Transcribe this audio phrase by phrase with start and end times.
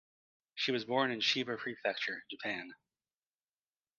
[0.55, 2.73] She was born in Chiba Prefecture, Japan.